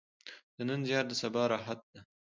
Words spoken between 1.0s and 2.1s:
د سبا راحت ده.